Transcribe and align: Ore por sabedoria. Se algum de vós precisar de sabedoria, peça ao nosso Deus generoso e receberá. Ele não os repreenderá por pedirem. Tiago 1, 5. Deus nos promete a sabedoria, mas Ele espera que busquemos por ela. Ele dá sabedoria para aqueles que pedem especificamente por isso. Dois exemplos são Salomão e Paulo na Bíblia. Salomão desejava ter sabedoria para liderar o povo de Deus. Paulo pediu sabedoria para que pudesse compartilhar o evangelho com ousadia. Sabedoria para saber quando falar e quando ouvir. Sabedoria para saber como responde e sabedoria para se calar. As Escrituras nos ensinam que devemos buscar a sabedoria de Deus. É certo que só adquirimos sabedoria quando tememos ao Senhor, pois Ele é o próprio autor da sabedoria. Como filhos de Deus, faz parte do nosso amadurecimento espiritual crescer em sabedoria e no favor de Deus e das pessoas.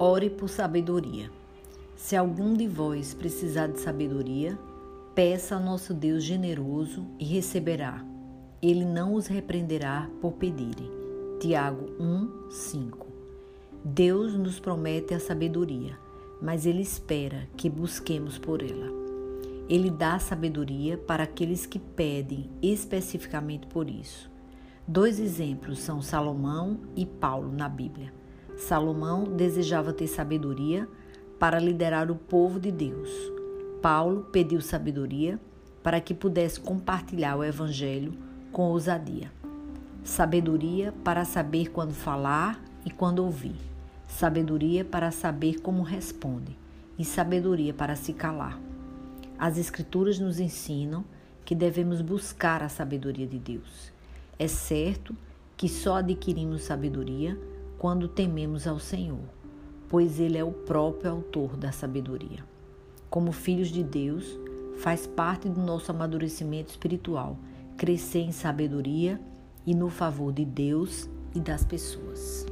Ore 0.00 0.30
por 0.30 0.48
sabedoria. 0.48 1.28
Se 1.96 2.14
algum 2.14 2.54
de 2.54 2.68
vós 2.68 3.14
precisar 3.14 3.66
de 3.66 3.80
sabedoria, 3.80 4.56
peça 5.12 5.56
ao 5.56 5.60
nosso 5.60 5.92
Deus 5.92 6.22
generoso 6.22 7.04
e 7.18 7.24
receberá. 7.24 8.04
Ele 8.62 8.84
não 8.84 9.14
os 9.14 9.26
repreenderá 9.26 10.08
por 10.20 10.34
pedirem. 10.34 10.88
Tiago 11.40 11.90
1, 11.98 12.48
5. 12.48 13.06
Deus 13.84 14.34
nos 14.34 14.60
promete 14.60 15.14
a 15.14 15.18
sabedoria, 15.18 15.98
mas 16.40 16.64
Ele 16.64 16.82
espera 16.82 17.48
que 17.56 17.68
busquemos 17.68 18.38
por 18.38 18.62
ela. 18.62 18.92
Ele 19.68 19.90
dá 19.90 20.20
sabedoria 20.20 20.96
para 20.96 21.24
aqueles 21.24 21.66
que 21.66 21.80
pedem 21.80 22.48
especificamente 22.62 23.66
por 23.66 23.90
isso. 23.90 24.30
Dois 24.86 25.18
exemplos 25.18 25.80
são 25.80 26.00
Salomão 26.00 26.78
e 26.94 27.04
Paulo 27.04 27.50
na 27.50 27.68
Bíblia. 27.68 28.12
Salomão 28.58 29.22
desejava 29.22 29.92
ter 29.92 30.08
sabedoria 30.08 30.88
para 31.38 31.60
liderar 31.60 32.10
o 32.10 32.16
povo 32.16 32.58
de 32.58 32.72
Deus. 32.72 33.08
Paulo 33.80 34.24
pediu 34.32 34.60
sabedoria 34.60 35.40
para 35.80 36.00
que 36.00 36.12
pudesse 36.12 36.58
compartilhar 36.58 37.36
o 37.36 37.44
evangelho 37.44 38.12
com 38.50 38.62
ousadia. 38.70 39.30
Sabedoria 40.02 40.92
para 41.04 41.24
saber 41.24 41.70
quando 41.70 41.92
falar 41.92 42.60
e 42.84 42.90
quando 42.90 43.20
ouvir. 43.20 43.54
Sabedoria 44.08 44.84
para 44.84 45.12
saber 45.12 45.60
como 45.60 45.82
responde 45.82 46.58
e 46.98 47.04
sabedoria 47.04 47.72
para 47.72 47.94
se 47.94 48.12
calar. 48.12 48.58
As 49.38 49.56
Escrituras 49.56 50.18
nos 50.18 50.40
ensinam 50.40 51.04
que 51.44 51.54
devemos 51.54 52.00
buscar 52.00 52.60
a 52.60 52.68
sabedoria 52.68 53.26
de 53.26 53.38
Deus. 53.38 53.92
É 54.36 54.48
certo 54.48 55.14
que 55.56 55.68
só 55.68 55.98
adquirimos 55.98 56.62
sabedoria 56.62 57.38
quando 57.78 58.08
tememos 58.08 58.66
ao 58.66 58.80
Senhor, 58.80 59.24
pois 59.88 60.18
Ele 60.18 60.36
é 60.36 60.44
o 60.44 60.50
próprio 60.50 61.12
autor 61.12 61.56
da 61.56 61.70
sabedoria. 61.70 62.44
Como 63.08 63.30
filhos 63.30 63.68
de 63.68 63.82
Deus, 63.84 64.38
faz 64.78 65.06
parte 65.06 65.48
do 65.48 65.60
nosso 65.60 65.90
amadurecimento 65.90 66.70
espiritual 66.70 67.38
crescer 67.76 68.18
em 68.18 68.32
sabedoria 68.32 69.20
e 69.64 69.72
no 69.72 69.88
favor 69.88 70.32
de 70.32 70.44
Deus 70.44 71.08
e 71.34 71.38
das 71.38 71.64
pessoas. 71.64 72.47